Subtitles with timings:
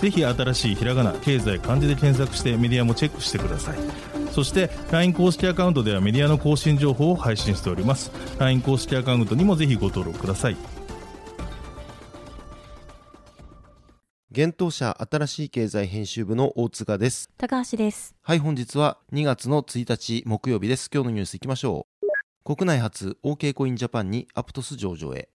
[0.00, 3.78] ぜひ新しいひらがな経済漢字で検索してメディアもチェックしてください
[4.32, 10.56] そして LINE 公式アカウントではメディアの更新情報を配信しております LINE 公式アカウントにもぜひご登録ください
[14.36, 17.30] 現当社新しい経済編集部の大塚です。
[17.38, 18.14] 高橋です。
[18.20, 20.90] はい、本日は2月の1日木曜日です。
[20.92, 21.86] 今日のニュースいきましょ
[22.44, 22.54] う。
[22.54, 25.30] 国内初 OK コインジャパンにアプトス上場へ。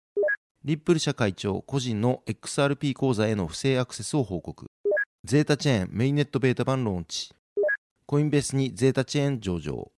[0.63, 4.67] リップル社会長個人の XRP 口座への不正アクセスを報告。
[5.23, 7.33] ゼータチェーンメインネットベータ版ローンチ。
[8.05, 9.91] コインベースにゼータチェーン上場。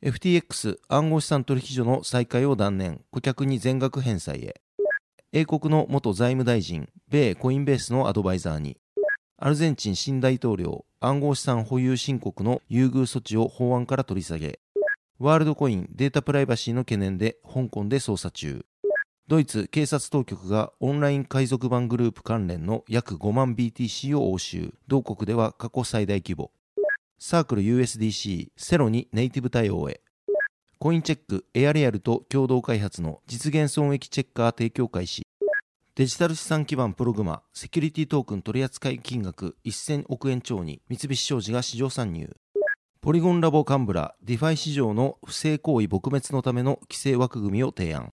[0.00, 3.00] FTX 暗号資産取引所の再開を断念。
[3.10, 4.60] 顧客に全額返済へ。
[5.32, 8.76] 英国の元財務大臣、米コインベースのアドバイザーに。
[9.36, 14.60] アルゼンチン新大統領、暗号資産保有申告の優遇措置を法案から取り下げ。
[15.18, 18.64] ワールドコインデータプライバシーの懸念で香港で捜査中。
[19.28, 24.72] ドイツ警察当局がオンライン海賊版グループ関連の約5万 BTC を押収。
[24.86, 26.50] 同国では過去最大規模。
[27.18, 30.00] サークル USDC セロにネイティブ対応へ。
[30.78, 35.26] コインチェックエアリアルと共同開発の実現損益チェッカー提供開始。
[35.94, 42.34] デジタル資産基盤プログマ、セキュリティトークン取扱金額1000億円超に三菱商事が市場参入。
[43.02, 48.14] ポリゴンラボ幹部ら、ディファイ市場の不正行為撲滅のための規制枠組みを提案。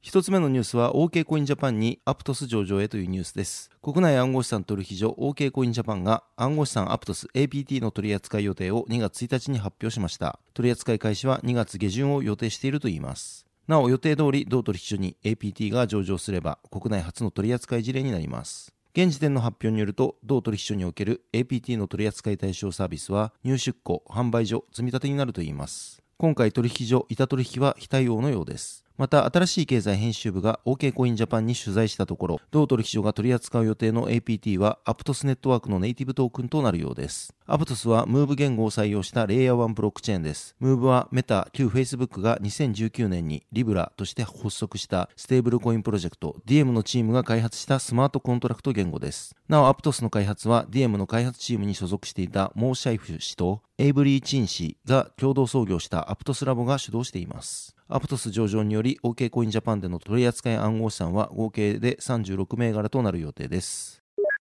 [0.00, 3.68] 一つ目のニュースは OK コインジャパンにアプトス上場へというニュースです。
[3.82, 10.38] 国内暗号資産取引所 OK コインジャパンが暗号資産アプトス APT の取扱い予定を2月1日に発表しました。
[10.54, 13.44] 取扱い開始は2月下旬を予定しているといいます。
[13.66, 18.72] なお予定通り同取引所に APT が上場すれば国内初の取扱い事例になります。
[18.94, 26.00] 現時点の発表によると同取引所における APT の取扱い対象サービスは入出庫、販売所、積み立てになるといいます。
[26.18, 28.84] 今回取引所、板取引は非対応のようです。
[28.98, 37.32] また、新しい経済編集部が OK コインジャパンに取材したところ、同取引所が取り扱う予定の APT はアプトスネットワークのネイティブトークンとなるようです。
[37.46, 40.56] アプトスはムーブ言語を採用したレイヤー1ブロックチェーンです。
[40.58, 49.36] ムーブはメタ、旧 Facebook が2019年にリブラとして発足したステーブルコインプロジェクト DM のチームが開発したスマートコントラクト言語です。
[49.48, 57.77] なお、アプトスの開発は DM の開発チームに所属していたモーシャイフ氏とエイブリー・チン氏が共同創業したアプトスラボが主導しています。
[57.90, 64.02] アプトス上場により OK コインジャパンでの取扱い暗号資産は合計で36銘柄となる予定です。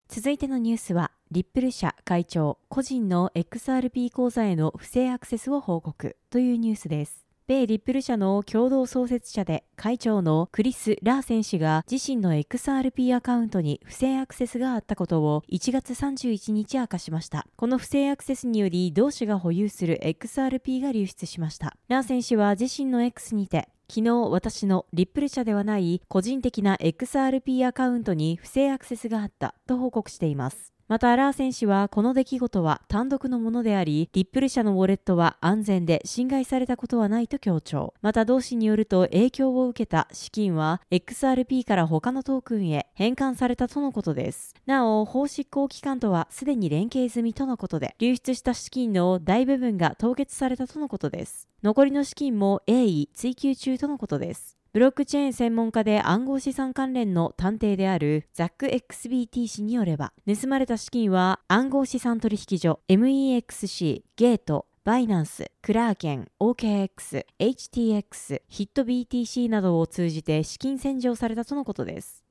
[0.08, 7.27] 続いてのニュースは、リップル社会長、個人の XRP 口座への不正アクセスを報告というニュースです。
[7.48, 17.46] 米リップル社の共同創設者で会長のクリス・ラーセン氏が自身の XRP アカウントに不正アクセスがあったことを1月31日明かしました。
[17.56, 21.74] この不正アクセスにより同氏が保有する XRP が流出しました。
[21.88, 30.74] ラーセン氏は自身の X にて昨日私のリップル社ではない個人的な XRP アカウントに不正アクセスがあったと報告しています。
[30.88, 37.92] またア、ラーセン氏はこの出来事は単独のものであり、リップル社のウォレットは安全で侵害されたことはないと強調。
[38.00, 44.54] また、同氏によると影響を受けた資金は XRP から他のトークンへ変換されたとのことです。
[44.64, 51.48] なお、法執行機関とはすでに連携済みとのことで、流出した資金の大部分が凍結されたとのことです。
[51.62, 54.57] 残りの資金も鋭意追求中とのことです。
[54.74, 72.27] ブロックチェーン専門家で暗号資産関連の探偵であるザック XBT 氏によれば、盗まれた資金は暗号資産取引所 MEXC、ゲート、バイナンス、クラーケン、OKX、HTX、ヒット BTC などを通じて資金洗浄されたとのことです。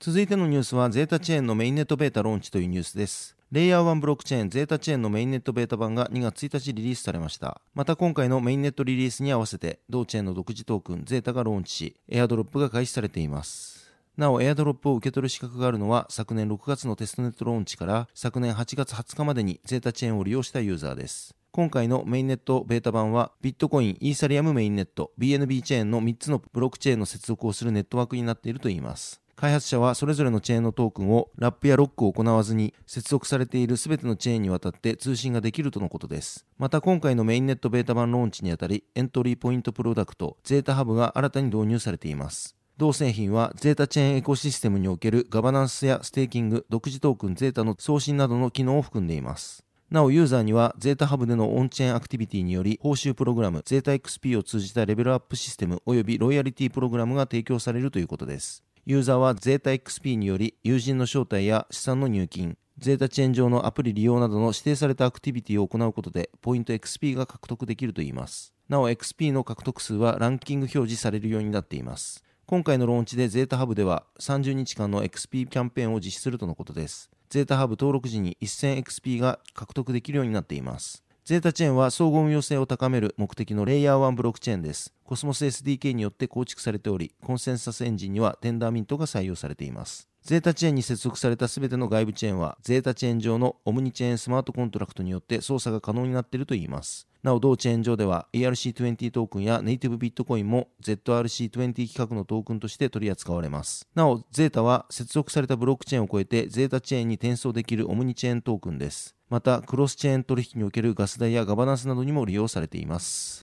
[0.00, 3.36] 続いてのニュースはゼータチェーンのメインネットベータローンチというニュースです。
[3.50, 7.60] レイヤー1ブロックチェーンゼータチェーンのメインネットベータ版が2月1日リリースされました。
[7.74, 13.90] また今回のメインネットリリースに合わせて同チェーンの独自トークンゼータがローンチし、エアドロップが開始されています。
[14.16, 21.34] なお、エアドロップを受け取る資格があるのは昨年6月のテストネットローンチから昨年8月20日までにゼータチェーンを利用したユーザーです。
[21.50, 29.20] 今回のメインネットベータ版はビットコイン、イーサリアムメインネット、BNB チェーンの3つのブロックチェーンの接続をするネットワークになっているといいます。
[29.38, 36.44] 開発者はそれぞれのチェーンのトークンをラップやロックを行わずに接続されているすべてのチェーンにわたって通信ができるとのことです。
[36.58, 42.56] また今回のメインネットベータ版ローンチにあたりエントリーポイントプロダクトゼータハブが新たに導入されています。
[42.78, 49.64] 同製品はゼータチェーンエコシステムにおけるガバナンスやステーキング、独自トークンゼータの送信などの機能を含んでいます。
[49.88, 58.64] なおユーザーにはゼータハブでのオンチェーンアクティビティにより報酬プログラムゼータ XP を通じたレベルアップシステム及びロイヤリティプログラムが提供されるということです。
[58.88, 68.54] ユーザーはゼータ XP により友人の招待や資産の入金、ゼータチェーン上のアプリ利用などの指定されたアクティビティを行うことでポイント XP が獲得できるといいます。
[68.66, 72.24] なお XP の獲得数はランキング表示されるようになっています。
[72.46, 77.10] 今回のローンチでゼータハブでは30日間の XP キャンペーンを実施するとのことです。
[77.28, 81.04] ゼータハブ登録時に 1000XP が獲得できるようになっています。
[81.28, 84.94] ゼータチェーンは相互運用性を高める目的のレイヤー1ブロックチェーンです。
[85.04, 90.08] コスモス SDK によって構築されており、コンセンサスエンジンにはテンダーミントが採用されています。
[90.28, 97.08] ゼータチェーンに接続された全ての外部チェーンは、ゼータチェーン上のオムニチェーンスマートコントラクトによって操作が可能になっているといいます。
[97.22, 103.88] なお、同チェーン上では ERC20 トークンやネイティブビットコインも ZRC20 規格のトークンとして取り扱われます。
[103.94, 109.16] なお、ゼータは接続されたブロックチェーンを超えてゼータチェーンに転送できるオムニチェーントークンです。
[109.30, 113.40] また、クロスチェーン取引におけるガス代やガバナンスなどにも利用されています。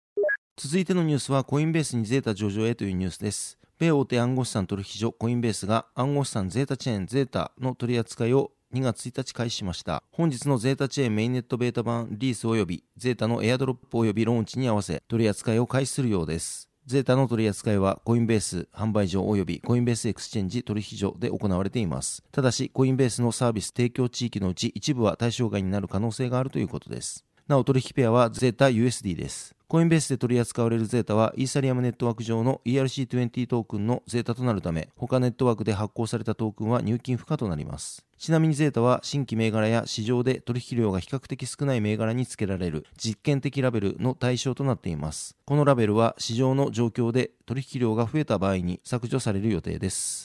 [0.56, 3.58] 続いてのニュースは、コインベースにゼータ上場へというニュースです。
[3.78, 10.02] 米大手暗号資産取引所コインベースが暗号資産ゼータチェーンゼータの取り扱いを2月1日開始しました。
[10.14, 16.70] 本日のゼータチェーンメインネットベータ版リリース及びゼータのエアドロップ及びローンチに合わせ取り扱いを開始するようです。
[16.86, 22.24] ゼータの取り扱いはコインベース販売所及びコインベースエクスチェンジ取引所で行われています。
[22.32, 27.26] ただし、コインベースのサービス提供地域のうち一部は対象外になる可能性があるということです。
[27.48, 29.55] なお取引ペアはゼータ USD です。
[29.76, 38.06] コインベースで取り扱われるゼータはイーサリアムネットワーク上の ERC20 トークンのゼータとなるため、他ネットワークで発行されたトークンは入金不可となります。
[38.18, 45.36] ちなみにゼータは新規銘柄や市場で取引量が比較的少ない銘柄につけられる実験的ラベルの対象となっています。
[45.44, 50.24] このラベルは市場の状況で取引量が増えた場合に削除される予定です。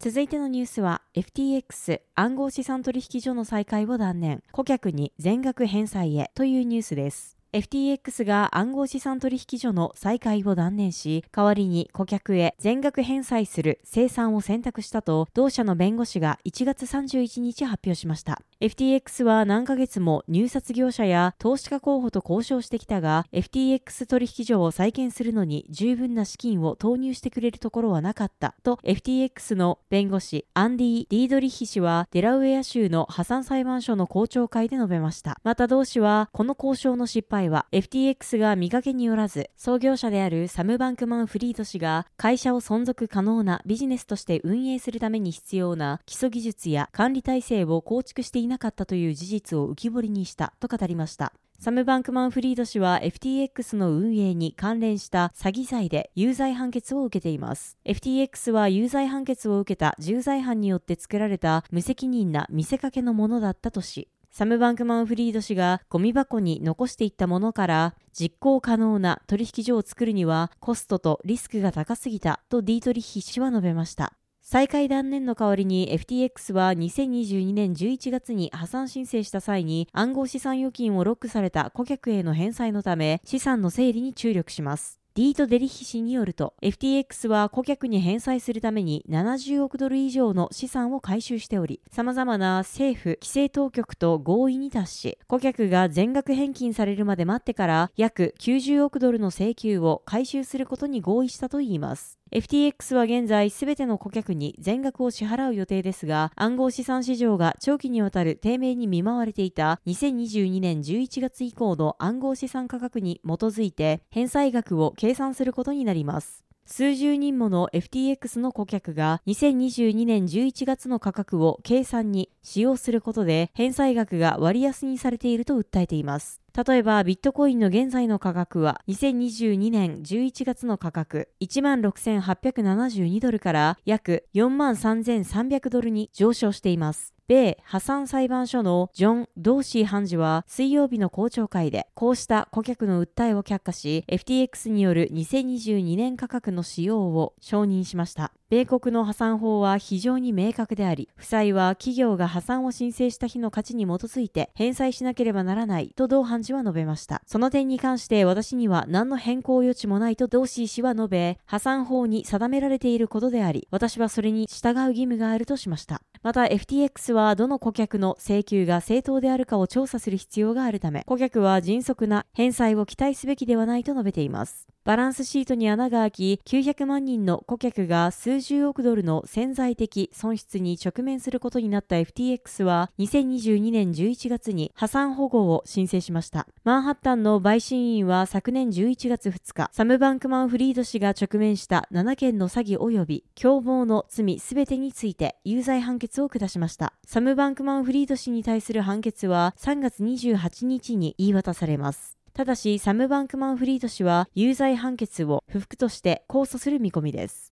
[0.00, 18.42] 続いてのニュースは FTX 暗号資産取引所の再開を断念顧客に全額返済へというニュースです FTX が暗号資産取引所の再開を断念し、代わりに顧客へ全額返済する生産を選択したと、同社の弁護士が1月31日発表しました。
[18.60, 35.38] FTX は何ヶ月も入札業者や投資家候補と交渉してきたが、FTX 取引所を再建するのに十分な資金を投入してくれるところはなかったと、FTX の弁護士アンディ・ディードリッヒ氏はデラウェア州の破産裁判所の公聴会で述べました。
[35.44, 51.32] また同氏は、この交渉の失敗は FTX が見かけによらず、創業者であるサム・バンクマン・フリード氏が会社を存続可能なビジネスとして運営するために必要な基礎技術や管理体制を構築していなかったという事実を浮き彫りにしたと語りました。
[51.60, 57.76] サム・バンクマン・フリード氏は FTX の運営に関連した詐欺罪で有罪判決を受けています。
[57.84, 74.17] FTX は有罪判決を受けた重罪犯によって作られた無責任な見せかけのものだったとし、サム・バンクマン・フリード氏がゴミ箱に残していったものから実行可能な取引所を作るにはコストとリスクが高すぎたとディートリッヒ氏は述べました。
[74.50, 85.00] 再開断念の代わりに FTX は2022年11月に破産申請した際に暗号資産預金をロックされた顧客への返済のため資産の整理に注力します。
[85.14, 102.17] ディート・デリヒ氏によると、FTX は顧客に返済するために70億ドル以上の資産を回収しており、様々な政府、規制当局と合意に達し、顧客が全額返金されるまで待ってから約90億ドルの請求を回収することに合意したといいます。
[102.30, 116.44] FTX は現在すべての顧客に全額を支払う予定ですが、暗号資産市場が長期にわたる低迷に見舞われていた2022年11月以降の暗号資産価格に基づいて返済額を計算することになります。
[116.66, 126.42] 数十人もの FTX の顧客が2022年11月の価格を計算に使用することで返済額が割安にされていると訴えています。
[126.66, 137.14] 例えば、ビットコインの現在の価格は、2022年11月の価格、16,872ドルから約43,300ドルに上昇しています。
[137.28, 148.32] 米破産裁判所のジョン・ドーシー判事は水曜日の公聴会でこうした顧客の訴えを却下し FTX による2022年価格の使用を承認しました。
[148.48, 157.20] 米国の破産法は非常に明確であり、負債は企業が破産を申請した日の価値に基づいて返済しなければならないと同判事は述べました。
[157.26, 166.00] その点に関して私には何の変更余地もないとドーシー氏は述べ、破産法に定められていることであり、私はそれに従う義務があるとしました。
[166.22, 174.66] また FTX はどの顧客の請求が正当であるかを調査する必要があるため、顧客は迅速な返済を期待すべきではないと述べています。
[174.84, 186.46] バランスシートに穴が開き、900万人の顧客が数十億ドルの潜在的損失に直面することになった FTX は、2022年11月に破産保護を申請しました。
[186.64, 196.94] マンハッタンの陪審員は昨年11月2日、サム・バンクマン・フリード氏が直面した7件の詐欺及び共謀の罪すべてについて有罪判決を下しました。
[197.06, 202.16] サム・バンクマン・フリード氏に対する判決は3月28日に言い渡されます。
[202.32, 207.52] ただし、サム・バンクマン・フリード氏は有罪判決を不服として控訴する見込みです。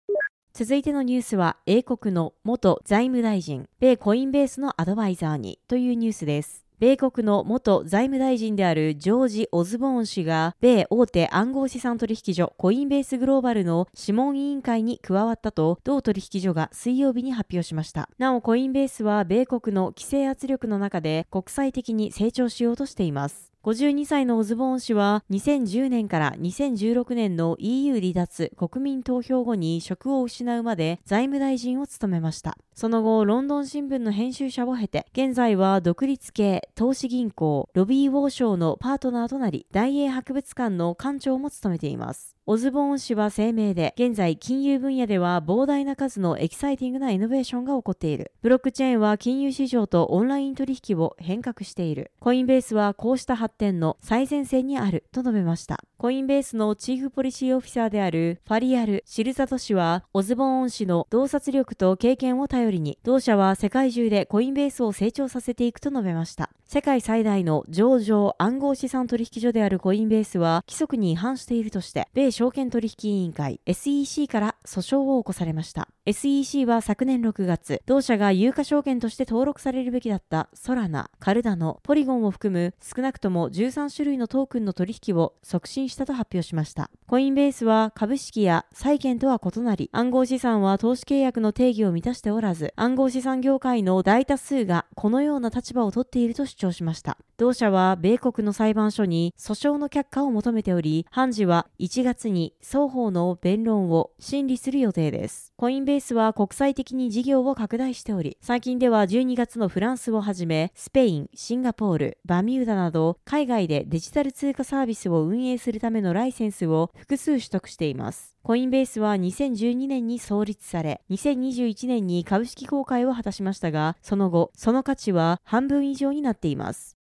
[0.54, 6.67] 続いてのニュースは、英国の元財務大臣、米コインベースのアドバイザーにというニュースです。
[6.80, 18.08] 米国の元財務大臣であるジョージ・オズボーン氏が、米大手暗号資産取引所コインベースグローバルの諮問委員会に加わったと、同取引所が水曜日に発表しました。
[18.16, 23.52] なお、コインベースは米国の規制圧力の中で国際的に成長しようとしています。
[23.64, 32.56] 52歳のオズボーン氏は2010年から2016年の EU 離脱国民投票後に職を失うまで財務大臣を務めました。
[32.74, 42.37] その後、ロンドン新聞の編集者を経て、現在は独立系投資銀行ロビー・ウォーショーのパートナーとなり、大英博物館の館長も務めています。
[42.50, 48.32] オズボーン氏は声明で、現在金融分野では膨大な数のエキサイティングなイノベーションが起こっている。
[48.40, 52.10] ブロックチェーンは金融市場とオンライン取引を変革している。
[52.20, 55.84] コインベースはこうした発展の最前線にあると述べました。
[56.00, 66.50] コインベースのチーフポリシーオフィサーであるファリアル・シルザト氏は、オズボーン氏の洞察力と経験を頼りに、同社は世界中でコインベースを成長させていくと述べました。
[66.66, 75.88] 世界最大の上場暗号資産取引所であるコインベースは、規則に違反しているとして、米証券取引委員会 SEC から訴訟を起こされました。
[76.06, 86.90] SEC は昨年6月、同社が有価証券として登録されるべきだったソラナ、カルダノ、ポリゴンを含む少なくとも13種類のトークンの取引を促進したと発表しました。
[87.06, 97.18] コインベースは株式や債券とは異なり、暗号資産は投資契約の定義を満たしておらず、暗号資産業界の大多数がこのような立場を取っていると主張しました。
[97.38, 105.52] 同社は米国の裁判所に訴訟の却下を求めており、判事は1月に双方の弁論を審理する予定です。
[105.56, 118.34] コインベースは国際的に事業を拡大しており、最近では12月のフランスをはじめ、スペイン、シンガポール、バミューダなど、海外でデジタル通貨サービスを運営するためのライセンスを複数取得しています。
[118.42, 126.97] コインベースは2012年に創立され、2021年に株式公開を果たしましたが、その後、その価値は半分以上になっています。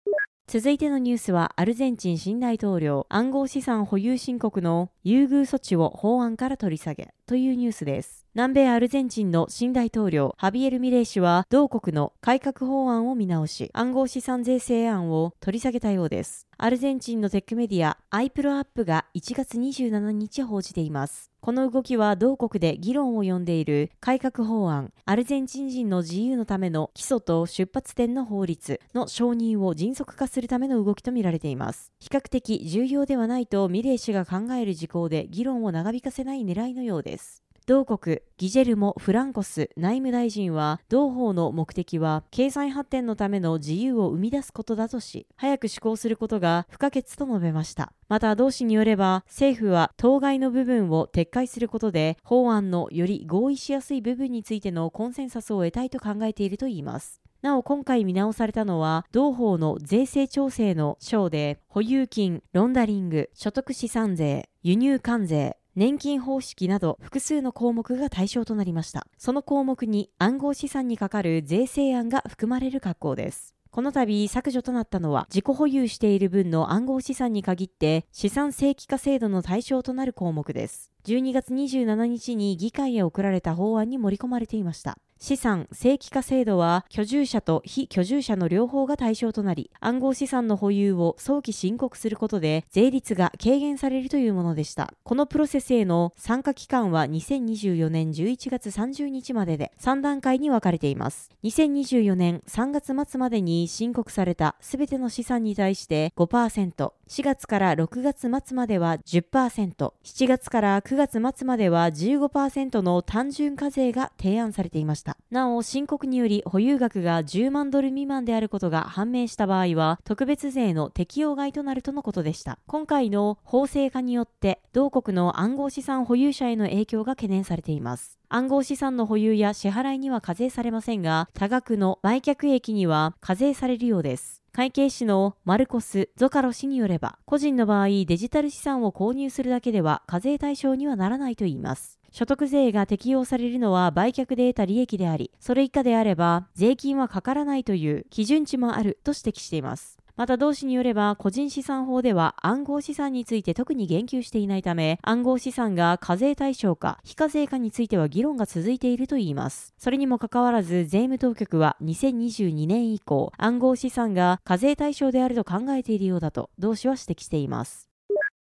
[0.48, 8.26] 続いてのニュースは、アルゼンチン新大統領暗号資産保有申告の優遇措置を法案から取り下げというニュースです。
[8.34, 16.46] 南米アルゼンチンの新大統領ハビエル・ミレイ氏は同国の改革法案を見直し暗号資産税制案を取り下げたようです。
[16.58, 21.30] アルゼンチンのテックメディアアイプロアップが1月27日報じています。
[21.40, 31.90] この動きは同国で議論を呼んでいる改革法案、アルゼンチン人の自由のための基礎と出発点の法律の承認を迅速化するための動きとみられています。
[31.98, 37.21] 比較的重要ではないとミレイ氏が考える事項で議論を長引かせない狙いのようです。
[37.64, 47.92] 同国ギジェルモ・フランコス内務大臣は同法の目的は経済発展のための自由を生み出すことだとし早く施行することが不可欠と述べました。
[48.08, 57.20] また同氏によれば政府は当該の部分を撤回することで法案のより合意しやすい部分についてのコンセンサスを得たいと考えているといいます。
[57.42, 69.06] なお今回見直されたのは同法の税制調整の章で保有金、ロンダリング、所得資産税、輸入関税、年金方式など複数の項目が対象となりました。
[69.16, 73.54] その項目に暗号資産にかかる税制案が含まれる格好です。
[73.70, 80.92] この度削除となったのは自己保有している分の暗号資産に限って資産正規化制度の対象となる項目です。
[81.06, 84.98] 12月27日に議会へ送られた法案に盛り込まれていました。
[85.22, 94.92] 資産正規化制度は居住者と非居住者の両方が対象となり、暗号資産の保有を早期申告することで税率が軽減されるというものでした。
[95.04, 101.30] このプロセスへの参加期間は2024年11月30日までで3段階に分かれています。
[101.44, 115.18] 2024年3月末までに申告されたすべての資産に対して5%、4月から6月末までは10%、7月から9月末までは15%の単純課税が提案されていました。
[115.30, 122.58] なお、申告により保有額が10万ドル未満であることが判明した場合は、特別税の適用外となるとのことでした。
[122.66, 128.18] 今回の法制化によって、同国の暗号資産保有者への影響が懸念されています。
[128.30, 134.41] 暗号資産の保有や支払いには課税されませんが、多額の売却益には課税されるようです。
[134.54, 141.98] 会計士のマルコス・ゾカロ氏によれば、個人の場合デジタル資産を購入するだけでは課税対象にはならないといいます。
[142.10, 149.96] 所得税が適用されるのは売却で得た利益であり、それ以下であれば税金はかからないという基準値もあると指摘しています。
[150.14, 159.72] また同氏によれば個人資産法では暗号資産について特に言及していないため暗号資産が課税対象か非課税かについては議論が続いているといいます。
[159.78, 167.88] それにもかかわらず税務当局は2022年以降暗号資産が課税対象であると考えているようだと同氏は指摘しています。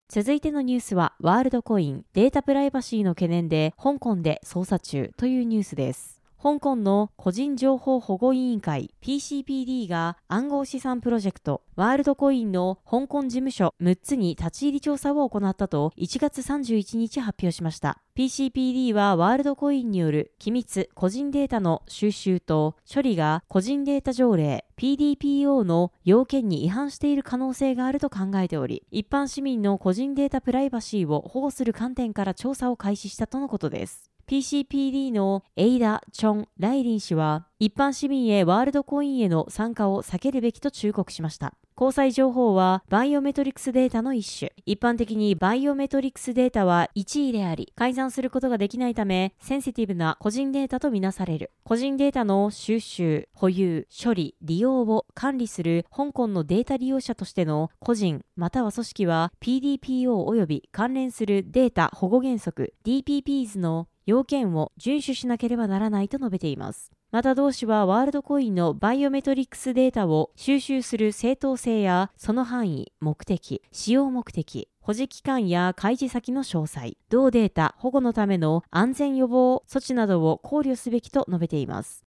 [0.09, 6.20] 続いてのニュースはワールドコインデータプライバシーの懸念で香港で捜査中というニュースです。
[6.43, 18.01] 香港の個人情報保護委員会 PCPD が暗号資産プロジェクトワールドコインの香港事務所6つに立ち入り調査を行ったと1月31日発表しました。
[18.17, 34.10] PCPD はワールドコインによる機密個人データの収集と処理が個人データ条例 PDPO の要件に違反している可能性があると考えており、一般市民の個人データプライバシーを保護する観点から調査を開始したとのことです。
[34.31, 41.55] PCPD のエイダ・チョン・ライリン氏は、一般市民へワールドコインへの参加を避けるべきと忠告しました。
[41.81, 44.53] 交際情報はバイオメトリクスデータの一種。
[44.67, 51.53] 一般的にバイオメトリクスデータは1位であり、改ざんすることができないため、センシティブな個人データとみなされる。
[51.65, 66.93] 個人データの収集、保有、処理、利用を管理する香港のデータ利用者としての個人または組織は PDPO 及び関連するデータ保護原則 DPPs の要件を遵守しなければならないと述べています。
[67.13, 82.05] また同氏はワールドコインのバイオメトリックスデータを収集する正当性やその範囲、目的、使用目的、保持期間や開示先の詳細、同データ保護のための安全予防措置などを考慮すべきと述べています。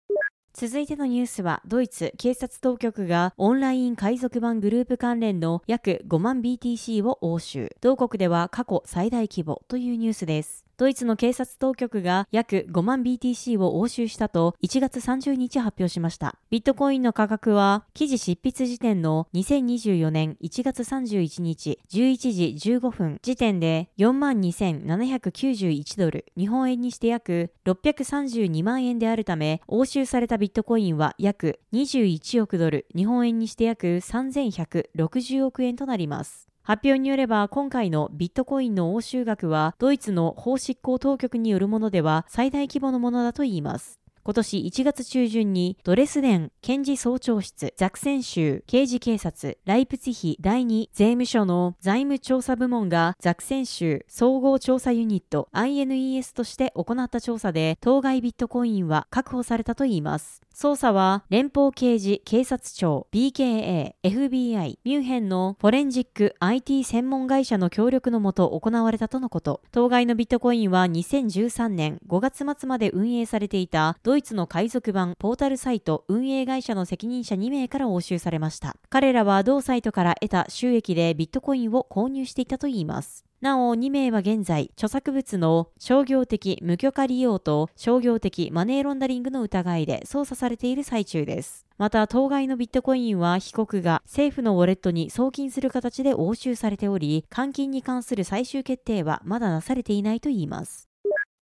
[0.54, 7.76] 続いてのニュースは、ドイツ警察当局がオンライン海賊版グループ関連の約5万 BTC を押収。
[7.82, 10.67] 同国では過去最大規模というニュースです。
[10.78, 16.36] ドイツの警察当局が約5万 BTC を押収したと1月30日発表しました。
[16.52, 36.48] ビットコインの価格は記事執筆時点の2024年1月31日11時15分時点で42,791ドル、日本円にして約632万円であるため、押収されたビットコインは約21億ドル、日本円にして約3160億円となります。
[36.68, 44.02] 発表によれば今回のビットコインの押収額はドイツの法執行当局によるものでは最大規模のものだといいます。
[44.28, 60.42] 今年1月中旬にドレスデン検事総長室、ザクセン州刑事警察、ライプツィヒ第2税務署の財務調査部門がザクセン州総合調査ユニット INES として行った調査で当該ビットコインは確保されたといいます。
[60.54, 69.62] 捜査は連邦刑事警察庁 BKA、FBI、ミュンヘンのフォレンジック IT 専門会社の協力のもと行われたとのこと。
[69.72, 78.76] 当該のビットコインは2013年5月末まで運営されていたドイイツの海賊版ポータルサイト運営会社の責任者2名から押収されました。
[78.90, 83.28] 彼らは同サイトから得た収益でビットコインを購入していたといいます。
[83.40, 91.68] なお、2名は現在、著作物の商業的無許可利用と商業的マネーロンダリングの疑いで捜査されている最中です。
[91.78, 100.87] また、当該のビットコインは被告が政府のウォレットに送金する形で押収されており、換金に関する最終決定はまだなされていないといいます。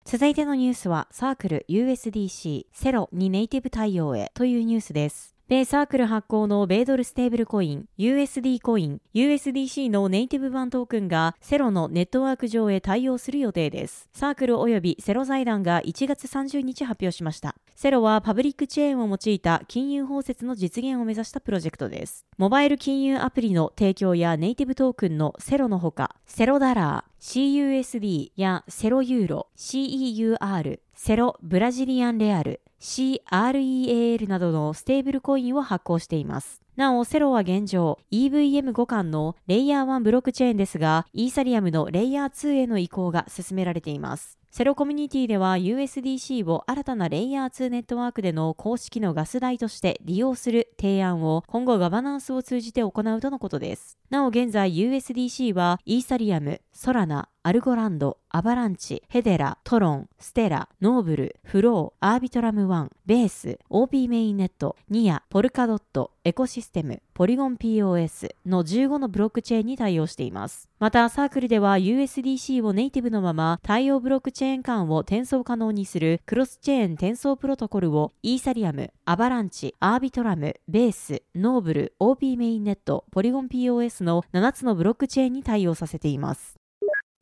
[0.08, 5.35] 続いてのニュースは、サークル USDC セロにネイティブ対応へというニュースです。
[5.48, 14.10] 米サークル発行の米ドルステーブルコイン USD コイン USDC のネイティブ版トークンがセロのネットワーク上へ対応する予定です。
[14.12, 17.54] サークル及びセロ財団が1月30日発表しました。
[17.76, 22.26] セロはパブリックチェーンを用いた金融包摂の実現を目指したプロジェクトです。
[22.40, 36.62] モバイル金融アプリの提供やネイティブトークンのセロのほか、セロダラー、CUSD やセロユーロ、CEUR、セロブラジリアンレアル、CREAL などのステーブルコインを発行しています。
[36.76, 44.38] なお、セロは現状、EVM 互換のレイヤー1ブロックチェーンですが、イーサリアムのレイヤー2への移行が進められています。
[44.52, 53.98] セロコミュニティでは USDC を新たなレイヤー2ネットワークでの公式のガス代として利用する提案を今後ガバナンスを通じて行うとのことです。
[54.10, 70.70] なお現在 USDC はイーサリアム、ソラナ、アルゴランド、アバランチ、ヘデラ、トロン、ステラ、ノーブル、フロー、アービトラム1、ベース、OP メインネット、ニア、ポルカドット、エコシステム、ポリゴン POS の15のブロックチェーンに対応しています。
[70.80, 86.58] また、サークルでは USDC をネイティブのまま対応ブロックチェーン間を転送可能にするクロスチェーン転送プロトコルをイーサリアム、アバランチ、アービトラム、ベース、ノーブル、OP メインネット、ポリゴン POS の7つのブロックチェーンに対応させています。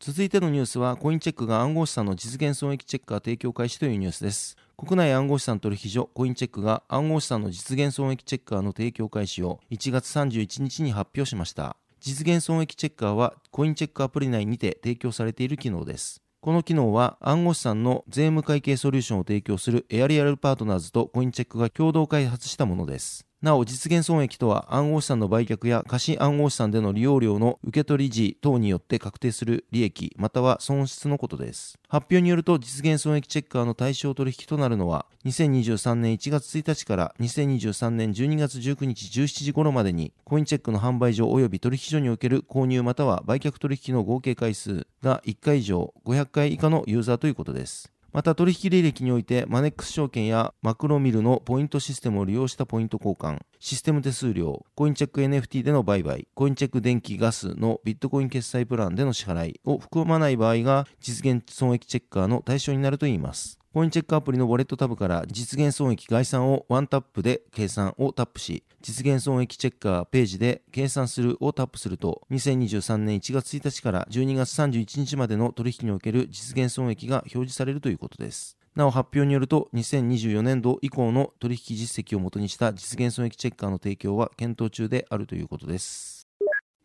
[0.06, 4.58] 続いてのニュースは、コインチェックが暗号資産の実現損益チェッカー提供開始というニュースです。
[4.76, 11.78] 国内暗号資産取引所コインチェックが暗号資産の実現損益チェッカーの提供開始を1月31日に発表しました。
[12.02, 16.22] 実現損益チェッカーはコインチェックアプリ内にて提供されている機能です。
[16.42, 23.26] この機能は暗号資産の税務会計ソリューションを提供するエアリアルパートナーズとコインチェックが共同開発したものです。
[23.44, 31.78] なお、実現損益とは暗号資産の売却や貸し暗号資産での利用料の受け取り時等によって確定する利益または損失のことです。
[31.90, 47.92] 発表によると実現損益チェッカーの対象取引となるのは2023年1月1日から2023年12月19日17時頃までにコインチェックの販売所及び取引所における購入または売却取引の合計回数が1回以上500回以下のユーザーということです。
[48.14, 63.63] また取引履歴においてマネックス証券やマクロミルのポイントシステムを利用したポイント交換、システム手数料、コインチェック NFT での売買、コインチェック電気ガスのビットコイン決済プランでの支払いを含まない場合が実現損益チェッカーの対象になるといいます。
[63.74, 78.60] コインチェックアプリのウォレットタブから実現損益概算をワンタップで計算をタップし、実現損益チェッカーページで計算するをタップすると、2023年1月1日から12月31日までの取引における実現損益が表示されるということです。
[78.76, 86.13] なお発表によると、2024年度以降の取引実績をもとにした実現損益チェッカーの提供は検討中であるということです。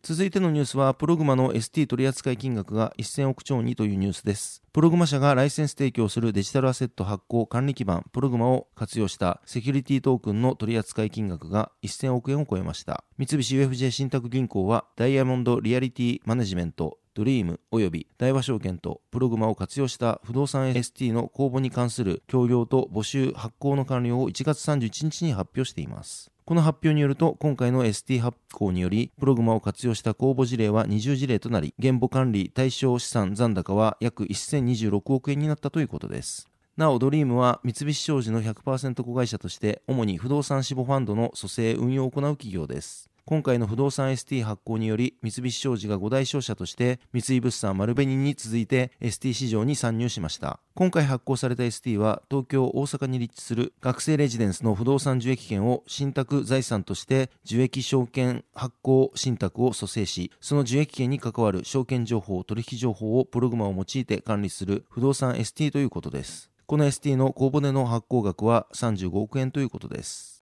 [0.03, 4.63] 続いてのニュースは、プログマの ST 取扱金額が1000億超にというニュースです。
[4.73, 13.03] プログマ社がライセンス提供するデジタルアセット発行管理基盤プログマを活用したセキュリティトークンの取扱金額が1000億円を超えました。
[13.19, 26.31] 三菱 UFJ 信託銀行はダイヤモンドリアリティマネジメントドリーム及び大和証券とプログマを活用した不動産 ST の公募に関する協業と募集発行の完了を1月31日に発表しています。
[26.45, 36.47] この発表によると、今回の ST 発行により、プログマを活用した公募事例は20事例となり、現母管理対象資産残高は約1026億円になったということです。
[36.77, 43.08] なお、ドリームは三菱商事の100%子会社として、主に不動産志望ファンドの蘇生運用を行う企業です。
[43.29, 50.61] 今回の不動産 ST 発行により、三菱商事が5大商社として、三井物産丸紅に続いて ST 市場に参入しました。
[50.75, 66.51] 今回発行された ST は、東京、大阪に立地する学生レジデンスの不動産受益権を信託財産として受益証券発行信託を蘇生し、その受益権に関わる証券情報、取引情報をプログマを用いて管理する不動産 ST ということです。
[66.65, 70.38] この ST の公募での発行額は35億円ということです。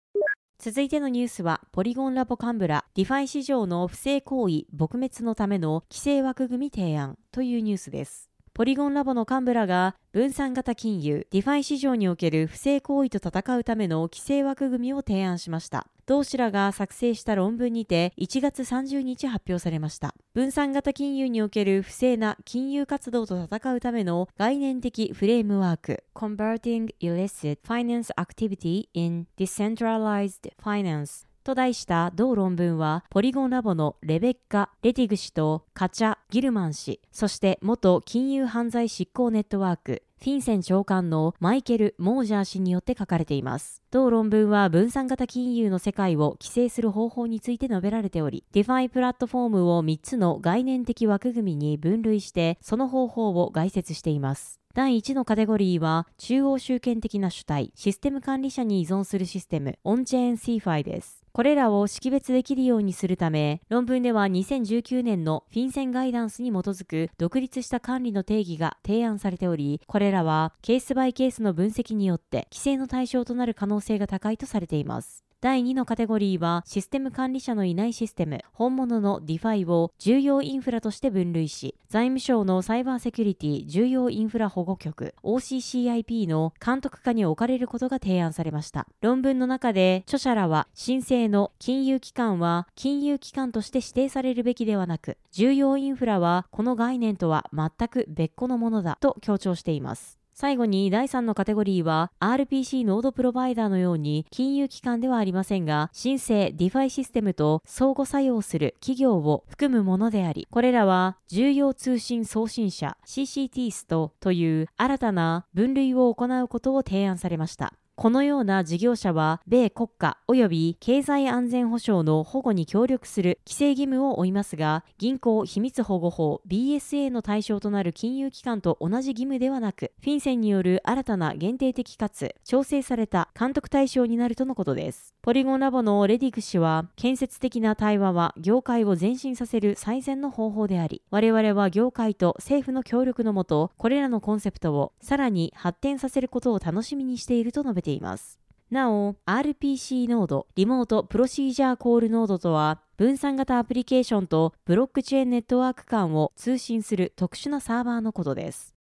[0.64, 8.31] 続いてのニュースは、ポリゴンラボ幹部ら、 DeFi 市場の不正行為撲滅のための規制枠組み提案というニュースです。
[8.57, 15.88] ポリゴンラボの幹部らが分散型金融、 DeFi 市場における不正行為と戦うための規制枠組みを提案しました。
[16.07, 20.14] 同氏らが作成した論文にて1月30日発表されました。
[20.35, 43.83] 分散型金融における不正な金融活動と戦うための概念的フレームワーク Combating Illicit Finance Activity in Decentralized Finance と題した同論文は、ポリゴンラボのレベッカ・レティグ氏とカチャ・ギルマン氏、そして元金融犯罪執行ネットワーク、フィンセン長官のマイケル・モージャー氏によって書かれています。
[43.90, 54.61] 同論文は分散型金融の世界を規制する方法について述べられており、 DeFi プラットフォームを3つの概念的枠組みに分類して、その方法を概説しています。
[54.72, 61.23] 第1のカテゴリーは、中央集権的な主体、システム管理者に依存するシステム、オンチェーン CeFi です。
[61.35, 75.23] これらを識別できるようにするため、論文では2019年のフィンセンガイダンスに基づく独立した管理の定義が提案されており、これらはケースバイケースの分析によって規制の対象となる可能性が高いとされています。
[75.44, 88.87] 第2のカテゴリーはシステム管理者のいないシステム、本物の DeFi を重要インフラとして分類し、財務省のサイバーセキュリティ重要インフラ保護局 OCCIP の監督下に置かれることが提案されました。
[89.02, 100.23] 論文の中で著者らは申請の金融機関は金融機関として指定されるべきではなく、重要インフラはこの概念とは全く別個のものだと強調しています。
[100.37, 117.73] 最後に第3のカテゴリーは RPC ノードプロバイダーのように金融機関ではありませんが申請 DeFi システムと相互作用する企業を含むものでありこれらは重要通信送信者 CCTS とという新たな分類を行うことを提案されました。
[117.96, 135.13] このような事業者は、米国家及び経済安全保障の保護に協力する規制義務を負いますが、銀行秘密保護法 BSA の対象となる金融機関と同じ義務ではなく、フィンセンによる新たな限定的かつ調整された監督対象になるとのことです。
[135.24, 148.38] ポリゴンラボのレディク氏は、建設的な対話は業界を前進させる最善の方法であり、我々は業界と政府の協力のもと、これらのコンセプトをさらに発展させることを楽しみにしていると述べています。
[148.70, 158.73] なお、RPC ノード、リモートプロシージャーコールノードとは、分散型アプリケーションとブロックチェーンネットワーク間を通信する特殊なサーバーのことです。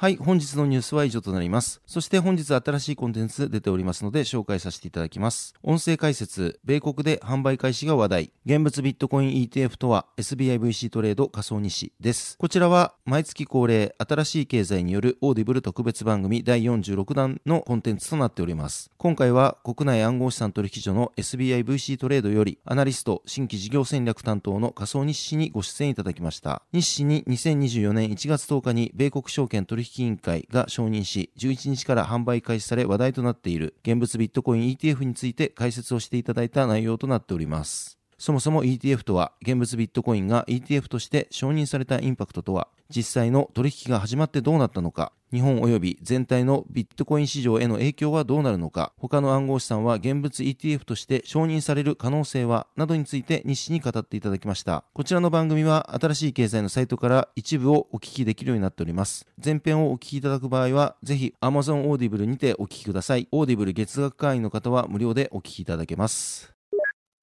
[0.00, 1.82] はい、本日のニュースは以上となります。
[1.84, 5.52] そして本日新しいコンテンツ出ておりますので紹介させていただきます。
[5.62, 8.32] 音声解説、米国で販売開始が話題。
[8.46, 12.38] 現物ビットコイン ETF とは SBI VC トレード仮想 NISHI 氏です。
[12.38, 18.90] こちらは毎月恒例新しい経済による Audible 特別番組第46弾のコンテンツとなっております。
[18.96, 26.62] 今回は国内暗号資産取引所の SBIVC トレードよりアナリスト新規事業戦略担当の仮想 NISHI 氏にご出演いただきました。
[26.72, 37.99] NISHI 氏に2024年1月10日に米国証券取引引委員会が承認し、11日から販売開始され話題となっている現物ビットコイン ETF について解説をしていただいた内容となっております。
[38.20, 54.84] そもそも ETF とは、現物ビットコインが ETF として承認されたインパクトとは、実際の取引が始まってどうなったのか、日本及び全体のビットコイン市場への影響はどうなるのか、他の暗号資産は現物 ETF として承認される可能性は、などについて日誌に語っていただきました。
[54.92, 59.26] こちらの番組は新しい経済のサイトから一部をお聞きできるようになっております。
[59.42, 63.28] 前編をお聞きいただく場合は、ぜひ Amazon Audible にてお聞きください。
[63.32, 66.59] Audible 月額会員の方は無料でお聞きいただけます。